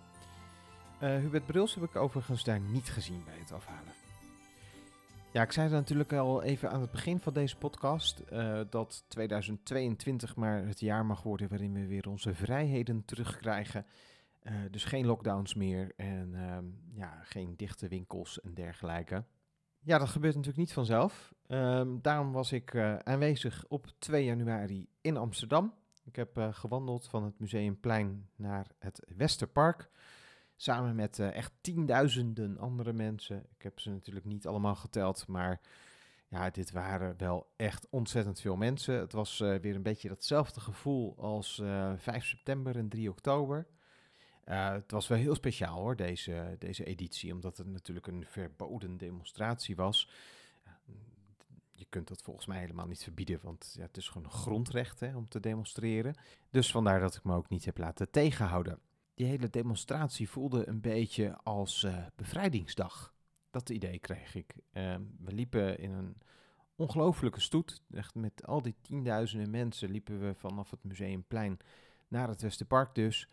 Uh, 1.02 1.16
Hubert 1.16 1.46
Bruls 1.46 1.74
heb 1.74 1.84
ik 1.84 1.96
overigens 1.96 2.44
daar 2.44 2.60
niet 2.60 2.88
gezien 2.88 3.24
bij 3.24 3.38
het 3.38 3.52
afhalen. 3.52 3.92
Ja, 5.32 5.42
ik 5.42 5.52
zei 5.52 5.66
het 5.66 5.76
natuurlijk 5.76 6.12
al 6.12 6.42
even 6.42 6.70
aan 6.70 6.80
het 6.80 6.90
begin 6.90 7.20
van 7.20 7.32
deze 7.32 7.56
podcast. 7.56 8.22
Uh, 8.32 8.60
dat 8.70 9.04
2022 9.08 10.36
maar 10.36 10.66
het 10.66 10.80
jaar 10.80 11.06
mag 11.06 11.22
worden 11.22 11.48
waarin 11.48 11.72
we 11.72 11.86
weer 11.86 12.08
onze 12.08 12.34
vrijheden 12.34 13.04
terugkrijgen. 13.04 13.86
dus 14.70 14.84
geen 14.84 15.06
lockdowns 15.06 15.54
meer 15.54 15.92
en 15.96 16.34
ehm, 16.34 16.64
ja, 16.98 17.20
geen 17.22 17.56
dichte 17.56 17.88
winkels 17.88 18.40
en 18.40 18.54
dergelijke. 18.54 19.24
Ja, 19.84 19.98
dat 19.98 20.08
gebeurt 20.08 20.34
natuurlijk 20.34 20.60
niet 20.60 20.72
vanzelf. 20.72 21.34
Ehm, 21.46 21.96
daarom 22.00 22.32
was 22.32 22.52
ik 22.52 22.74
eh, 22.74 22.96
aanwezig 22.96 23.64
op 23.68 23.86
2 23.98 24.24
januari 24.24 24.88
in 25.00 25.16
Amsterdam. 25.16 25.74
Ik 26.12 26.18
heb 26.18 26.36
eh, 26.36 26.48
gewandeld 26.52 27.08
van 27.08 27.24
het 27.24 27.38
Museumplein 27.38 28.28
naar 28.36 28.66
het 28.78 29.02
Westerpark. 29.16 29.90
Samen 30.56 30.94
met 30.94 31.18
eh, 31.18 31.34
echt 31.34 31.52
tienduizenden 31.60 32.58
andere 32.58 32.92
mensen. 32.92 33.46
Ik 33.56 33.62
heb 33.62 33.80
ze 33.80 33.90
natuurlijk 33.90 34.26
niet 34.26 34.46
allemaal 34.46 34.74
geteld, 34.74 35.26
maar 35.26 35.60
ja, 36.28 36.50
dit 36.50 36.70
waren 36.70 37.14
wel 37.18 37.52
echt 37.56 37.86
ontzettend 37.90 38.40
veel 38.40 38.56
mensen. 38.56 38.94
Het 38.94 39.12
was 39.12 39.40
eh, 39.40 39.54
weer 39.54 39.74
een 39.74 39.82
beetje 39.82 40.08
datzelfde 40.08 40.60
gevoel 40.60 41.14
als 41.18 41.58
eh 41.58 41.92
5 41.96 42.24
september 42.24 42.76
en 42.76 42.88
3 42.88 43.10
oktober. 43.10 43.66
Het 44.44 44.90
was 44.90 45.08
wel 45.08 45.18
heel 45.18 45.34
speciaal 45.34 45.78
hoor, 45.80 45.96
deze, 45.96 46.56
deze 46.58 46.84
editie, 46.84 47.32
omdat 47.32 47.56
het 47.56 47.66
natuurlijk 47.66 48.06
een 48.06 48.24
verboden 48.28 48.96
demonstratie 48.96 49.76
was. 49.76 50.10
Kunt 51.92 52.08
dat 52.08 52.22
volgens 52.22 52.46
mij 52.46 52.58
helemaal 52.58 52.86
niet 52.86 53.02
verbieden, 53.02 53.38
want 53.42 53.74
ja, 53.76 53.82
het 53.82 53.96
is 53.96 54.08
gewoon 54.08 54.24
een 54.26 54.38
grondrecht 54.38 55.00
hè, 55.00 55.16
om 55.16 55.28
te 55.28 55.40
demonstreren. 55.40 56.14
Dus 56.50 56.70
vandaar 56.70 57.00
dat 57.00 57.14
ik 57.14 57.24
me 57.24 57.34
ook 57.34 57.48
niet 57.48 57.64
heb 57.64 57.78
laten 57.78 58.10
tegenhouden. 58.10 58.78
Die 59.14 59.26
hele 59.26 59.50
demonstratie 59.50 60.28
voelde 60.28 60.68
een 60.68 60.80
beetje 60.80 61.36
als 61.42 61.84
eh, 61.84 62.06
bevrijdingsdag. 62.16 63.14
Dat 63.50 63.70
idee 63.70 63.98
kreeg 63.98 64.34
ik. 64.34 64.54
Eh, 64.70 64.96
we 65.18 65.32
liepen 65.32 65.78
in 65.78 65.90
een 65.90 66.16
ongelofelijke 66.76 67.40
stoet. 67.40 67.82
Echt 67.90 68.14
met 68.14 68.46
al 68.46 68.62
die 68.62 68.74
tienduizenden 68.80 69.50
mensen 69.50 69.90
liepen 69.90 70.20
we 70.20 70.34
vanaf 70.34 70.70
het 70.70 70.84
Museumplein 70.84 71.58
naar 72.08 72.28
het 72.28 72.42
Westerpark 72.42 72.94
dus. 72.94 73.28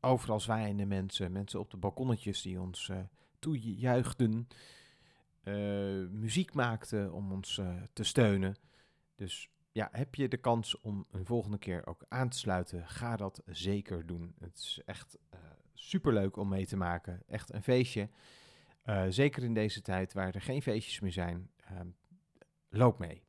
Overal 0.00 0.40
zwaaiende 0.40 0.86
mensen, 0.86 1.32
mensen 1.32 1.60
op 1.60 1.70
de 1.70 1.76
balkonnetjes 1.76 2.42
die 2.42 2.60
ons 2.60 2.88
eh 2.88 2.98
toejuichten. 3.38 4.48
Eh, 5.42 5.54
muziek 6.10 6.54
maakten 6.54 7.12
om 7.12 7.32
ons 7.32 7.58
eh, 7.58 7.82
te 7.92 8.04
steunen. 8.04 8.56
Dus 9.14 9.50
ja, 9.72 9.88
heb 9.92 10.14
je 10.14 10.28
de 10.28 10.36
kans 10.36 10.80
om 10.80 11.06
een 11.10 11.26
volgende 11.26 11.58
keer 11.58 11.86
ook 11.86 12.04
aan 12.08 12.28
te 12.28 12.38
sluiten, 12.38 12.88
ga 12.88 13.16
dat 13.16 13.42
zeker 13.46 14.06
doen. 14.06 14.34
Het 14.38 14.56
is 14.56 14.80
echt 14.84 15.18
eh 15.30 15.38
superleuk 15.74 16.36
om 16.36 16.48
mee 16.48 16.66
te 16.66 16.76
maken. 16.76 17.22
Echt 17.26 17.52
een 17.52 17.62
feestje. 17.62 18.08
Zeker 19.08 19.42
in 19.42 19.54
deze 19.54 19.82
tijd 19.82 20.12
waar 20.12 20.34
er 20.34 20.40
geen 20.40 20.62
feestjes 20.62 21.00
meer 21.00 21.12
zijn. 21.12 21.50
Ehm, 21.56 21.86
loop 22.68 22.98
mee. 22.98 23.22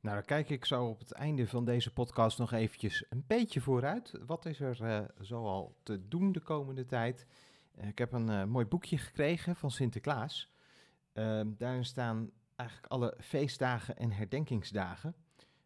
Nou, 0.00 0.16
dan 0.16 0.24
kijk 0.24 0.50
ik 0.50 0.64
zo 0.64 0.84
op 0.84 0.98
het 0.98 1.12
einde 1.12 1.46
van 1.46 1.64
deze 1.64 1.92
podcast 1.92 2.38
nog 2.38 2.52
eventjes 2.52 3.04
een 3.08 3.24
beetje 3.26 3.60
vooruit. 3.60 4.12
Wat 4.26 4.46
is 4.46 4.60
er 4.60 5.06
zoal 5.20 5.76
te 5.82 6.08
doen 6.08 6.32
de 6.32 6.40
komende 6.40 6.86
tijd? 6.86 7.26
Ik 7.74 7.98
heb 7.98 8.12
een 8.12 8.48
mooi 8.48 8.66
boekje 8.66 8.98
gekregen 8.98 9.56
van 9.56 9.70
Sinterklaas. 9.70 10.55
Ehm, 11.16 11.50
daarin 11.56 11.84
staan 11.84 12.30
eigenlijk 12.56 12.92
alle 12.92 13.14
feestdagen 13.20 13.96
en 13.96 14.12
herdenkingsdagen. 14.12 15.14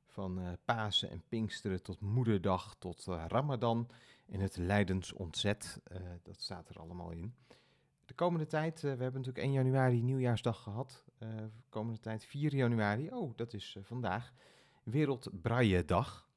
Van 0.06 0.40
eh, 0.40 0.52
Pasen 0.64 1.10
en 1.10 1.22
Pinksteren 1.28 1.82
tot 1.82 2.00
Moederdag 2.00 2.76
tot 2.78 3.06
eh, 3.06 3.24
Ramadan. 3.28 3.88
En 4.28 4.40
het 4.40 4.56
Leidens 4.56 5.12
ontzet, 5.12 5.80
eh, 5.84 6.00
dat 6.22 6.40
staat 6.42 6.68
er 6.68 6.78
allemaal 6.78 7.10
in. 7.10 7.34
De 8.04 8.14
komende 8.14 8.46
tijd, 8.46 8.80
we 8.80 8.88
hebben 8.88 9.12
natuurlijk 9.12 9.44
1 9.44 9.52
januari 9.52 10.02
nieuwjaarsdag 10.02 10.62
gehad. 10.62 11.04
Eh, 11.18 11.28
de 11.36 11.68
komende 11.68 12.00
tijd 12.00 12.24
4 12.24 12.54
januari, 12.54 13.08
oh 13.10 13.36
dat 13.36 13.52
is 13.52 13.76
vandaag, 13.80 14.32
Wereldbrailledag. 14.82 16.28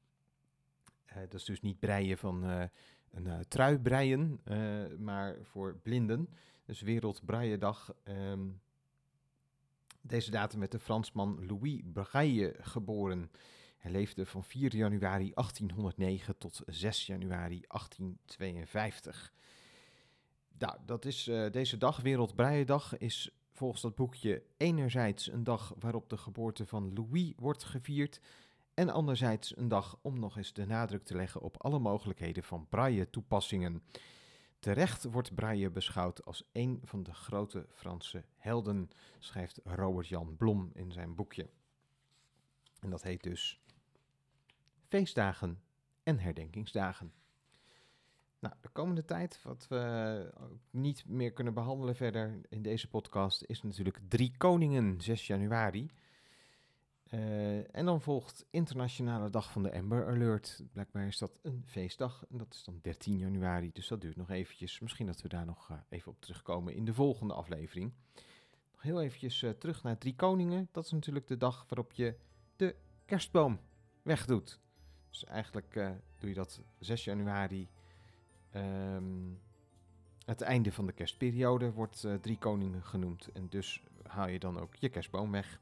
Eh 1.04 1.16
dat 1.16 1.34
is 1.34 1.44
dus 1.44 1.60
niet 1.60 1.78
breien 1.78 2.18
van 2.18 2.42
een 3.10 3.48
trui 3.48 3.78
breien, 3.78 4.40
maar 4.98 5.36
voor 5.42 5.76
blinden. 5.82 6.28
Dus 6.64 6.80
Wereldbrailledag. 6.80 7.94
ehm 8.02 8.40
deze 10.06 10.30
datum 10.30 10.58
werd 10.58 10.72
de 10.72 10.78
Fransman 10.78 11.46
Louis 11.46 11.80
Braille 11.92 12.54
geboren. 12.60 13.30
Hij 13.78 13.90
leefde 13.90 14.26
van 14.26 14.44
4 14.44 14.76
januari 14.76 15.32
1809 15.34 16.38
tot 16.38 16.62
6 16.66 17.06
januari 17.06 17.64
1852. 17.68 19.32
Nou, 20.58 20.76
dat 20.86 21.04
is 21.04 21.28
eh, 21.28 21.50
deze 21.50 21.76
dag, 21.76 22.00
Wereldbreiendag, 22.00 22.98
is 22.98 23.30
volgens 23.52 23.82
dat 23.82 23.94
boekje 23.94 24.42
enerzijds 24.56 25.32
een 25.32 25.44
dag 25.44 25.74
waarop 25.78 26.08
de 26.08 26.16
geboorte 26.16 26.66
van 26.66 26.92
Louis 26.94 27.32
wordt 27.36 27.64
gevierd 27.64 28.20
en 28.74 28.88
anderzijds 28.88 29.56
een 29.56 29.68
dag 29.68 29.98
om 30.02 30.18
nog 30.18 30.36
eens 30.36 30.52
de 30.52 30.66
nadruk 30.66 31.04
te 31.04 31.16
leggen 31.16 31.40
op 31.40 31.62
alle 31.62 31.78
mogelijkheden 31.78 32.44
van 32.44 32.66
braille-toepassingen. 32.68 33.82
Terecht 34.64 35.04
wordt 35.04 35.34
Braille 35.34 35.70
beschouwd 35.70 36.24
als 36.24 36.48
een 36.52 36.80
van 36.84 37.02
de 37.02 37.14
grote 37.14 37.66
Franse 37.70 38.24
helden, 38.36 38.90
schrijft 39.18 39.60
Robert 39.64 40.08
Jan 40.08 40.36
Blom 40.36 40.70
in 40.74 40.92
zijn 40.92 41.14
boekje. 41.14 41.50
En 42.80 42.90
dat 42.90 43.02
heet 43.02 43.22
dus 43.22 43.60
Feestdagen 44.88 45.62
en 46.02 46.18
Herdenkingsdagen. 46.18 47.12
Nou, 48.38 48.54
de 48.60 48.68
komende 48.68 49.04
tijd, 49.04 49.42
wat 49.42 49.66
we 49.68 50.32
niet 50.70 51.06
meer 51.06 51.32
kunnen 51.32 51.54
behandelen 51.54 51.96
verder 51.96 52.40
in 52.48 52.62
deze 52.62 52.88
podcast, 52.88 53.42
is 53.42 53.62
natuurlijk 53.62 53.98
Drie 54.08 54.36
Koningen, 54.36 55.00
6 55.00 55.26
januari. 55.26 55.90
Eh, 57.14 57.76
en 57.76 57.84
dan 57.84 58.00
volgt 58.00 58.46
Internationale 58.50 59.30
Dag 59.30 59.52
van 59.52 59.62
de 59.62 59.72
Amber 59.72 60.06
Alert. 60.06 60.62
Blijkbaar 60.72 61.06
is 61.06 61.18
dat 61.18 61.38
een 61.42 61.62
feestdag 61.66 62.24
en 62.30 62.38
dat 62.38 62.54
is 62.54 62.64
dan 62.64 62.78
13 62.82 63.18
januari, 63.18 63.72
dus 63.72 63.88
dat 63.88 64.00
duurt 64.00 64.16
nog 64.16 64.30
eventjes. 64.30 64.80
Misschien 64.80 65.06
dat 65.06 65.22
we 65.22 65.28
daar 65.28 65.44
nog 65.44 65.70
eh, 65.70 65.76
even 65.88 66.12
op 66.12 66.20
terugkomen 66.20 66.74
in 66.74 66.84
de 66.84 66.94
volgende 66.94 67.34
aflevering. 67.34 67.92
Nog 68.72 68.82
heel 68.82 69.02
eventjes 69.02 69.42
eh, 69.42 69.50
terug 69.50 69.82
naar 69.82 69.98
Drie 69.98 70.14
Koningen. 70.14 70.68
Dat 70.72 70.84
is 70.84 70.90
natuurlijk 70.90 71.26
de 71.26 71.36
dag 71.36 71.64
waarop 71.68 71.92
je 71.92 72.16
de 72.56 72.76
kerstboom 73.04 73.60
wegdoet. 74.02 74.60
Dus 75.08 75.24
eigenlijk 75.24 75.72
doe 76.18 76.28
je 76.28 76.34
dat 76.34 76.60
6 76.78 77.04
januari. 77.04 77.68
Ehm, 78.50 79.32
het 80.24 80.40
einde 80.40 80.72
van 80.72 80.86
de 80.86 80.92
kerstperiode 80.92 81.72
wordt 81.72 82.06
Drie 82.20 82.38
Koningen 82.38 82.82
genoemd. 82.82 83.32
En 83.32 83.48
dus 83.48 83.82
haal 84.02 84.28
je 84.28 84.38
dan 84.38 84.58
ook 84.58 84.74
je 84.74 84.88
kerstboom 84.88 85.30
weg. 85.30 85.60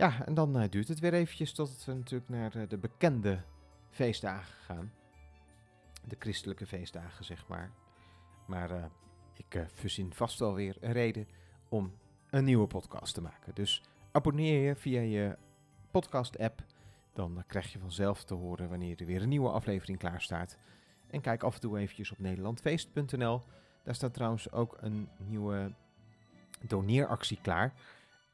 Ja, 0.00 0.26
en 0.26 0.34
dan 0.34 0.58
eh, 0.58 0.68
duurt 0.70 0.88
het 0.88 0.98
weer 0.98 1.14
eventjes 1.14 1.52
tot 1.52 1.84
we 1.84 1.92
natuurlijk 1.92 2.30
naar 2.30 2.54
eh, 2.54 2.68
de 2.68 2.78
bekende 2.78 3.42
feestdagen 3.90 4.54
gaan. 4.64 4.92
De 6.04 6.16
christelijke 6.18 6.66
feestdagen, 6.66 7.24
zeg 7.24 7.48
maar. 7.48 7.70
Maar 8.46 8.70
eh, 8.70 8.84
ik 9.36 9.66
verzin 9.72 10.14
vast 10.14 10.38
wel 10.38 10.54
weer 10.54 10.76
een 10.80 10.92
reden 10.92 11.28
om 11.68 11.92
een 12.30 12.44
nieuwe 12.44 12.66
podcast 12.66 13.14
te 13.14 13.20
maken. 13.20 13.54
Dus 13.54 13.82
abonneer 14.12 14.68
je 14.68 14.76
via 14.76 15.00
je 15.00 15.36
podcast-app. 15.90 16.62
Dan 17.12 17.44
krijg 17.46 17.72
je 17.72 17.78
vanzelf 17.78 18.24
te 18.24 18.34
horen 18.34 18.68
wanneer 18.68 19.00
er 19.00 19.06
weer 19.06 19.22
een 19.22 19.28
nieuwe 19.28 19.50
aflevering 19.50 19.98
klaar 19.98 20.20
staat. 20.20 20.58
En 21.10 21.20
kijk 21.20 21.42
af 21.42 21.54
en 21.54 21.60
toe 21.60 21.78
eventjes 21.78 22.12
op 22.12 22.18
nederlandfeest.nl. 22.18 23.42
Daar 23.82 23.94
staat 23.94 24.14
trouwens 24.14 24.52
ook 24.52 24.76
een 24.80 25.08
nieuwe 25.18 25.72
doneeractie 26.66 27.38
klaar. 27.42 27.74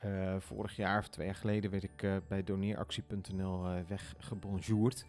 Eh, 0.07 0.35
vorig 0.39 0.77
jaar 0.77 0.99
of 0.99 1.09
twee 1.09 1.27
jaar 1.27 1.35
geleden 1.35 1.71
werd 1.71 1.83
ik 1.83 2.03
eh, 2.03 2.17
bij 2.29 2.45
doneeractie.nl 2.45 3.67
eh, 3.67 3.81
weggebonjourd. 3.89 5.07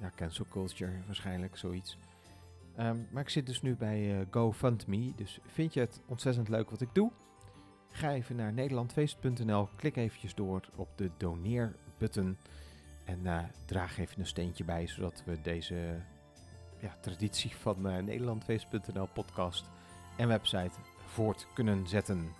Ja, 0.00 0.10
cancel 0.16 0.44
culture 0.50 0.92
waarschijnlijk, 1.06 1.56
zoiets. 1.56 1.98
Ehm, 2.76 2.96
maar 3.10 3.22
ik 3.22 3.28
zit 3.28 3.46
dus 3.46 3.62
nu 3.62 3.76
bij 3.76 4.26
GoFundMe. 4.30 5.12
Dus 5.16 5.38
vind 5.46 5.74
je 5.74 5.80
het 5.80 6.00
ontzettend 6.06 6.48
leuk 6.48 6.70
wat 6.70 6.80
ik 6.80 6.94
doe? 6.94 7.12
Ga 7.90 8.12
even 8.12 8.36
naar 8.36 8.52
nederlandfeest.nl, 8.52 9.68
klik 9.76 9.96
eventjes 9.96 10.34
door 10.34 10.68
op 10.76 10.88
de 10.96 11.10
doneerbutton 11.16 12.36
en 13.04 13.50
draag 13.66 13.98
even 13.98 14.20
een 14.20 14.26
steentje 14.26 14.64
bij, 14.64 14.86
zodat 14.86 15.22
we 15.26 15.40
deze 15.40 16.00
ja, 16.78 16.96
traditie 17.00 17.56
van 17.56 17.82
nederlandfeest.nl 18.04 19.08
podcast 19.14 19.70
en 20.16 20.28
website 20.28 20.80
voort 21.06 21.46
kunnen 21.54 21.88
zetten. 21.88 22.39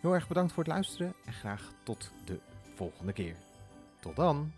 Heel 0.00 0.14
erg 0.14 0.28
bedankt 0.28 0.52
voor 0.52 0.64
het 0.64 0.72
luisteren 0.72 1.14
en 1.24 1.32
graag 1.32 1.72
tot 1.82 2.10
de 2.24 2.38
volgende 2.74 3.12
keer. 3.12 3.36
Tot 4.00 4.16
dan! 4.16 4.52